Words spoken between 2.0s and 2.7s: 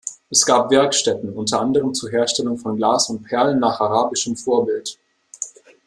Herstellung